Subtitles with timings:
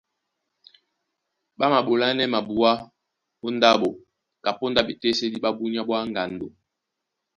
[1.57, 2.71] Ɓá maɓolánɛ́ mabuá
[3.45, 3.89] ó ndáɓo
[4.43, 6.45] kapóndá ɓetésédí ɓá búnyá ɓwá ŋgando,